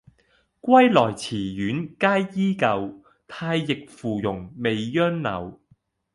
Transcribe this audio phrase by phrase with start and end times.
[0.63, 5.61] 歸來池苑皆依舊，太液芙蓉未央柳。